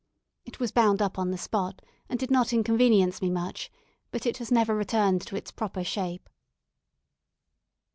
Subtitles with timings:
[0.45, 3.71] It was bound up on the spot and did not inconvenience me much,
[4.09, 6.27] but it has never returned to its proper shape.